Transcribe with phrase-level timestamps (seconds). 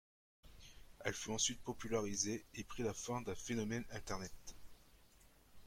[1.01, 4.33] Elle fut ensuite popularisée et prit la forme d'un phénomène Internet.